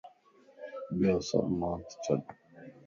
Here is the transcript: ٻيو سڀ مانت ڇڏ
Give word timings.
ٻيو 0.97 1.17
سڀ 1.29 1.45
مانت 1.59 1.87
ڇڏ 2.03 2.23